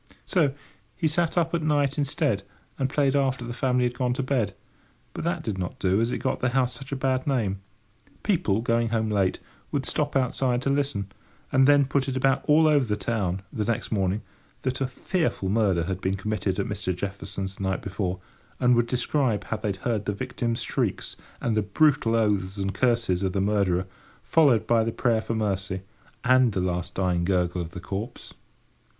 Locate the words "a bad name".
6.91-7.61